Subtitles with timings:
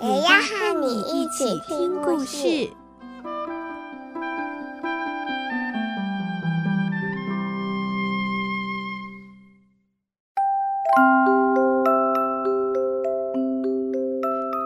[0.00, 2.70] 也要和你一起听故事。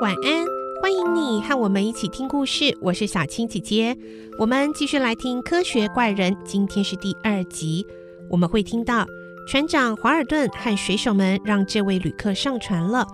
[0.02, 0.44] 晚安，
[0.82, 2.76] 欢迎你和我们一起听故事。
[2.82, 3.96] 我是小青姐姐，
[4.38, 7.86] 我们继续来听《科学怪人》，今天是第二集。
[8.28, 9.06] 我们会听到
[9.48, 13.06] 船长华尔顿和水手们让这位旅客上船了。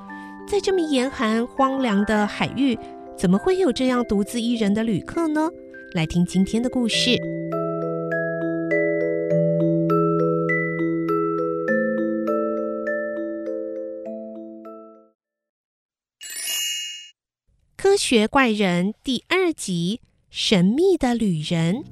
[0.48, 2.77] 在这么严寒荒凉的海域，
[3.19, 5.51] 怎么会有这样独自一人的旅客呢？
[5.93, 7.18] 来听今天的故事。
[17.76, 21.85] 科学怪人第二集：神秘的旅人。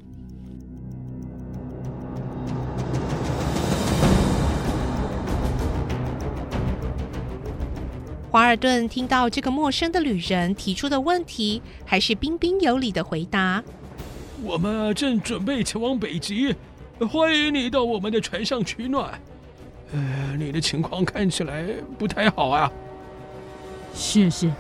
[8.37, 13.65] 华尔顿听到这个陌生的旅人提出的问题，还是彬彬有礼的回答
[14.45, 16.55] ：“我们正准备前往北极，
[17.11, 19.19] 欢迎你到我们的船上取暖。
[19.91, 21.65] 呃，你的情况看起来
[21.97, 22.71] 不太好啊。”
[23.97, 24.53] 谢谢，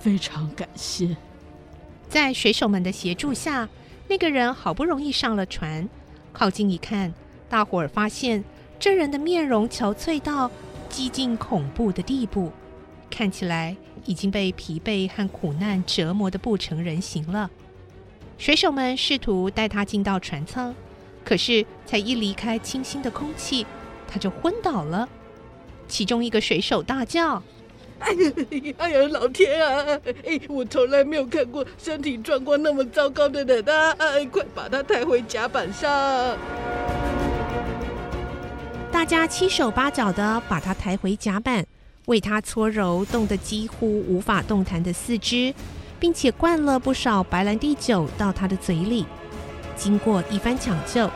[0.00, 1.14] 非常感谢。
[2.08, 3.68] 在水手们的协助下，
[4.08, 5.86] 那个人好不容易上了船。
[6.32, 7.12] 靠近一看，
[7.50, 8.42] 大伙儿发现
[8.78, 10.50] 这人的面容憔悴到
[10.88, 12.50] 几近恐怖的地步。
[13.12, 17.50] 看起来已经被疲惫和苦难折磨得不成人形了。
[18.38, 20.74] 水手们试图带他进到船舱，
[21.22, 23.66] 可是才一离开清新的空气，
[24.08, 25.06] 他就昏倒了。
[25.86, 27.42] 其中一个水手大叫
[28.00, 28.32] ：“哎呀，
[28.78, 30.00] 哎呀，老天啊！
[30.24, 33.94] 哎，我从来没有看过身体状况那么糟糕的人啊！
[33.98, 36.36] 哎，快把他抬回甲板上！”
[38.90, 41.64] 大家七手八脚的把他抬回甲板。
[42.06, 45.54] 为他搓揉冻得几乎无法动弹的四肢，
[46.00, 49.06] 并且灌了不少白兰地酒到他的嘴里。
[49.76, 51.10] 经过一番抢救，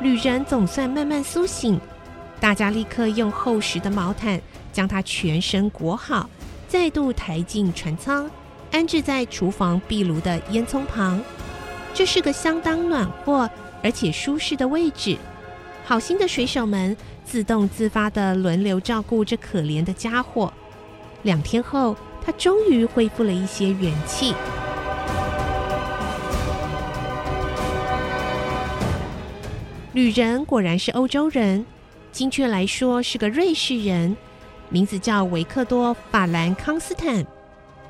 [0.00, 1.80] 旅人总算慢慢苏醒。
[2.40, 4.40] 大家立刻用厚实的毛毯
[4.72, 6.28] 将他全身裹好，
[6.66, 8.30] 再度抬进船舱，
[8.70, 11.20] 安置在厨房壁炉的烟囱旁。
[11.92, 13.50] 这是个相当暖和
[13.82, 15.18] 而且舒适的位置。
[15.90, 20.52] 好心的水手们自动自发的轮流照顾这可怜的家伙。
[21.22, 24.32] 两天后，他终于恢复了一些元气。
[29.92, 31.66] 旅人果然是欧洲人，
[32.12, 34.16] 精确来说是个瑞士人，
[34.68, 37.26] 名字叫维克多·法兰康斯坦。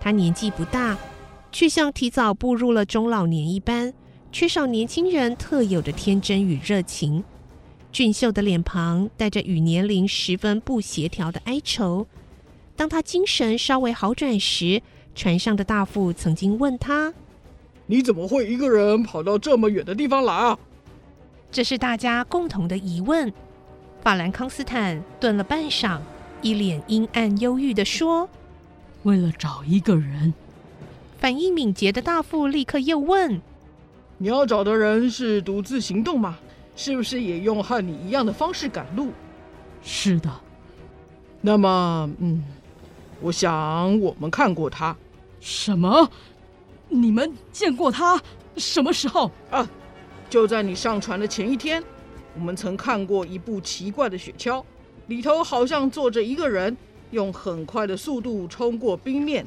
[0.00, 0.96] 他年纪不大，
[1.52, 3.92] 却像提早步入了中老年一般，
[4.32, 7.22] 缺少年轻人特有的天真与热情。
[7.92, 12.06] 俊秀的脸庞带着与年龄十分不协调的哀愁。
[12.76, 14.80] 当他精神稍微好转时，
[15.14, 17.12] 船上的大副曾经问他
[17.86, 20.58] ：“你怎么会一个人跑到这么远的地方来啊？”
[21.50, 23.32] 这是大家共同的疑问。
[24.02, 25.98] 法兰康斯坦顿了半晌，
[26.40, 28.30] 一脸阴暗忧郁地说
[29.02, 30.32] ：“为了找一个人。”
[31.18, 33.42] 反应敏捷的大副立刻又问
[34.16, 36.38] ：“你要找的人是独自行动吗？”
[36.82, 39.12] 是不是也用和你一样的方式赶路？
[39.82, 40.30] 是的。
[41.42, 42.42] 那么，嗯，
[43.20, 44.96] 我想我们看过他。
[45.40, 46.10] 什么？
[46.88, 48.18] 你们见过他？
[48.56, 49.30] 什么时候？
[49.50, 49.68] 啊，
[50.30, 51.84] 就在你上船的前一天，
[52.34, 54.64] 我们曾看过一部奇怪的雪橇，
[55.08, 56.74] 里头好像坐着一个人，
[57.10, 59.44] 用很快的速度冲过冰面。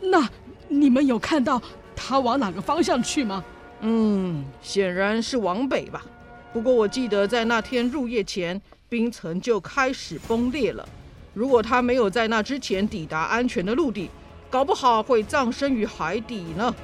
[0.00, 0.26] 那
[0.68, 1.60] 你们有看到
[1.94, 3.44] 他往哪个方向去吗？
[3.82, 6.02] 嗯，显然是往北吧。
[6.52, 10.88] 不过我记得在那天入夜前，冰层就开始崩裂了。
[11.32, 14.10] 如果他没有在那之前抵达安全的陆地，
[14.50, 16.74] 搞不好会葬身于海底呢。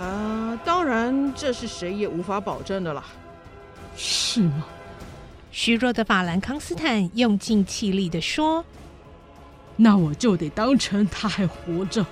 [0.00, 3.04] 啊，当然这是谁也无法保证的啦。
[3.96, 4.66] 是吗？
[5.52, 8.64] 虚弱的法兰康斯坦用尽气力地说
[9.76, 12.04] ：“那我就得当成他还活着。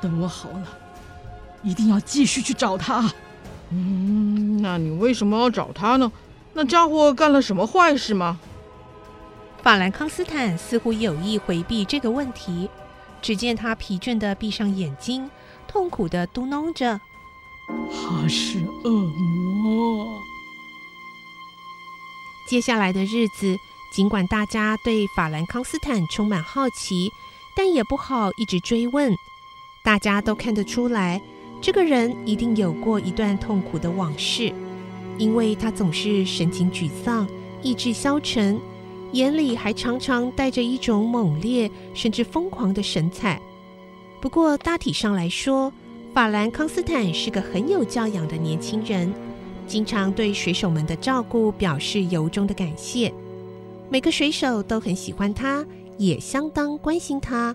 [0.00, 0.66] 等我好了，
[1.62, 3.08] 一定要继续去找他。”
[3.72, 6.12] 嗯，那你为什么要找他呢？
[6.52, 8.38] 那家伙干了什么坏事吗？
[9.62, 12.68] 法兰康斯坦似乎有意回避这个问题，
[13.22, 15.30] 只见他疲倦地闭上眼睛，
[15.66, 17.00] 痛苦地嘟囔着
[17.90, 20.20] ：“他是恶魔。”
[22.50, 23.56] 接下来的日子，
[23.94, 27.10] 尽管大家对法兰康斯坦充满好奇，
[27.56, 29.14] 但也不好一直追问。
[29.84, 31.22] 大家都看得出来，
[31.62, 34.52] 这个人一定有过一段痛苦的往事，
[35.16, 37.24] 因为他总是神情沮丧、
[37.62, 38.60] 意志消沉，
[39.12, 43.40] 眼里还常常带着一种猛烈甚至疯狂的神采。
[44.20, 45.72] 不过大体上来说，
[46.12, 49.14] 法兰康斯坦是个很有教养的年轻人，
[49.68, 53.14] 经常对水手们的照顾表示由衷的感谢。
[53.88, 55.64] 每个水手都很喜欢他，
[55.96, 57.54] 也相当关心他。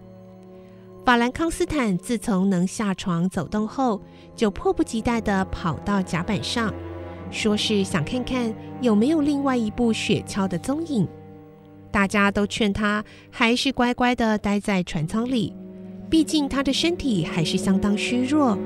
[1.07, 4.01] 法兰康斯坦自从能下床走动后，
[4.35, 6.73] 就迫不及待地跑到甲板上，
[7.31, 11.07] 说是想看看有没有另外一部雪橇的踪影。
[11.91, 13.01] 大家都劝他
[13.31, 15.55] 还是乖乖地待在船舱里，
[16.09, 18.59] 毕竟他的身体还是相当虚弱。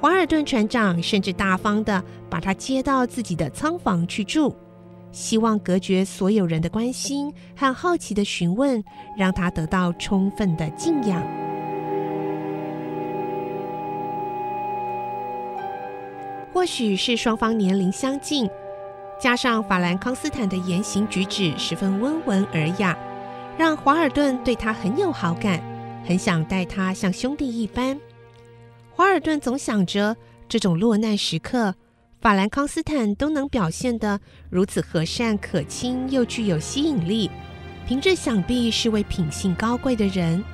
[0.00, 4.52] 华尔顿船长甚至大方地把他接到自己的舱房去住，
[5.12, 8.82] 希望隔绝所有人的关心和好奇的询问，
[9.16, 11.22] 让他得到充分的静养。
[16.52, 18.48] 或许是双方年龄相近，
[19.18, 22.96] 加上法兰康斯坦的言行举止十分温文尔雅，
[23.56, 25.62] 让华尔顿对他很有好感，
[26.06, 27.98] 很想待他像兄弟一般。
[28.90, 30.14] 华尔顿总想着，
[30.46, 31.74] 这种落难时刻，
[32.20, 34.20] 法兰康斯坦都能表现得
[34.50, 37.30] 如此和善可亲，又具有吸引力，
[37.88, 40.44] 凭着想必是位品性高贵的人。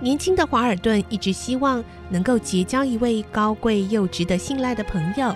[0.00, 5.34] 年轻的华尔顿一直希望能够结交一位高贵又值得信赖的朋友。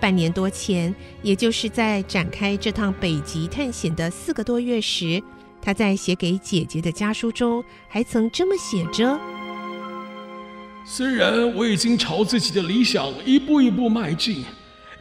[0.00, 5.22] 半年多前，也就是在展开这趟北极探险的四个多月时，
[5.60, 9.18] 他在写给姐姐的家书中，还曾这么写着
[10.86, 14.44] ：“虽然我已经朝自己的理想一步一步迈进，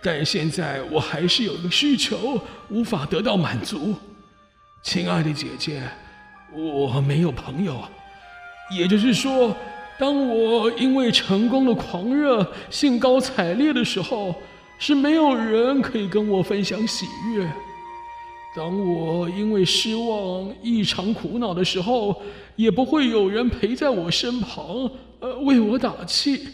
[0.01, 2.39] 但现在我还是有个需求
[2.69, 3.95] 无法得到满足。
[4.81, 5.83] 亲爱的姐姐，
[6.53, 7.81] 我没有朋友。”
[8.71, 9.55] 也就是说，
[9.99, 14.33] 当我因为成功的狂热、兴高采烈的时候，
[14.79, 17.45] 是没有人可以跟我分享喜悦；
[18.55, 22.21] 当我因为失望、异常苦恼的时候，
[22.55, 24.89] 也不会有人陪在我身旁，
[25.19, 26.47] 呃，为我打气。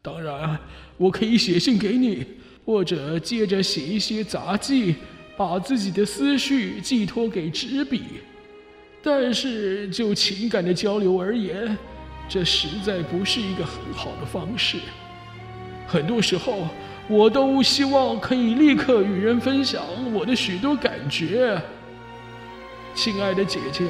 [0.00, 0.58] 当然，
[0.96, 2.24] 我可以写信给你，
[2.64, 4.94] 或者借着写一些杂记，
[5.36, 8.02] 把自己的思绪寄托给纸笔。
[9.02, 11.76] 但是就情感的交流而言，
[12.28, 14.78] 这实在不是一个很好的方式。
[15.86, 16.68] 很多时候，
[17.08, 21.58] 我都希望可以立刻与人分享我的许多感觉。
[22.94, 23.84] 亲爱的姐姐，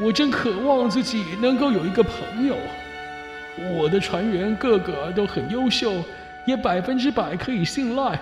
[0.00, 2.56] 我真渴望自己能够有一个朋友。
[3.76, 5.92] 我的船员个个都很优秀，
[6.46, 8.18] 也百分之百可以信赖。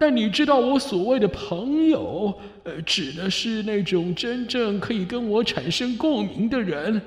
[0.00, 2.32] 但你知道，我所谓的朋友，
[2.64, 6.98] 呃，指的是那种真正可以跟我产生共鸣的人。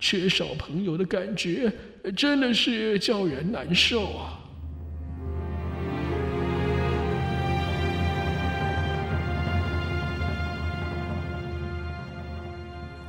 [0.00, 1.70] 缺少朋友的感觉，
[2.16, 4.40] 真的是叫人难受啊。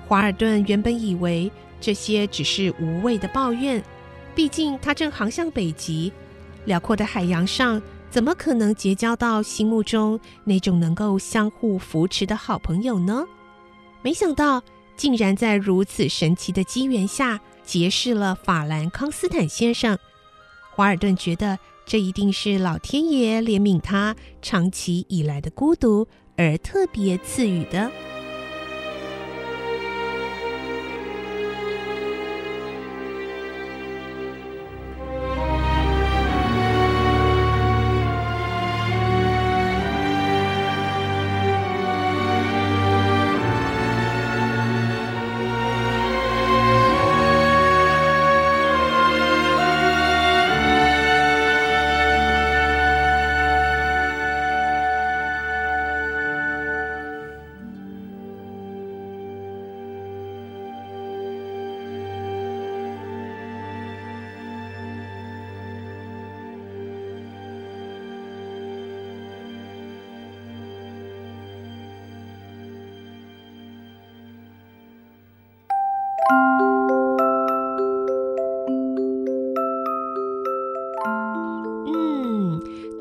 [0.09, 3.81] 华尔顿原本以为这些只是无谓的抱怨，
[4.35, 6.11] 毕竟他正航向北极，
[6.65, 7.81] 辽阔的海洋上。
[8.09, 13.25] 怎么可能结交到心目中那种能够相互扶持的好朋友呢？
[14.01, 14.63] 没想到，
[14.95, 19.97] 竟然在如此神奇的机缘下结识了法兰康斯坦先生。
[20.71, 26.07] 华尔顿觉得，这一定是老天爷怜悯他长期以来的孤独
[26.37, 27.91] 而特别赐予的。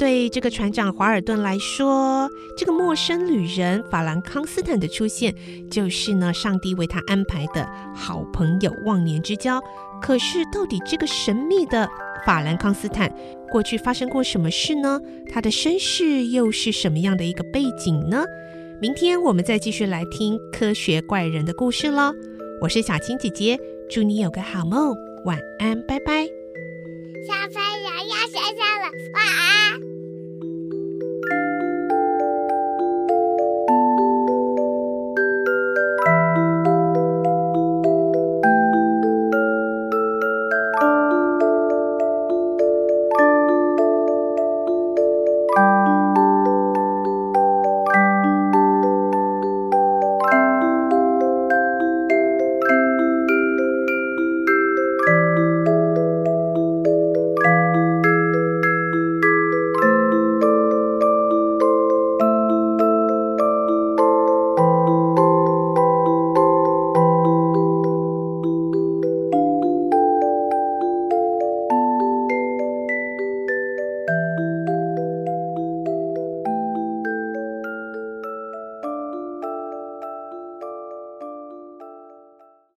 [0.05, 5.35] 对这个船长华尔顿来说，这个陌生旅人法兰康斯坦的出现，
[5.71, 9.59] 就是呢上帝为他安排的好朋友、忘年之交。
[10.03, 11.89] 可是，到底这个神秘的
[12.27, 13.11] 法兰康斯坦
[13.51, 15.01] 过去发生过什么事呢？
[15.33, 18.27] 他的身世又是什么样的一个背景呢？
[18.83, 22.13] 明天我们再继续来听科学怪人的故事喽。
[22.61, 23.59] 我是小青姐姐，
[23.89, 24.95] 祝你有个好梦，
[25.25, 26.27] 晚安，拜拜。
[27.27, 29.84] 小朋友要睡觉了，晚安。